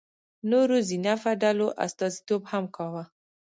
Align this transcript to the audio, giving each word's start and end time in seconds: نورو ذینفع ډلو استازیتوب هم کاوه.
نورو 0.49 0.77
ذینفع 0.89 1.33
ډلو 1.43 1.67
استازیتوب 1.85 2.41
هم 2.51 2.63
کاوه. 2.75 3.03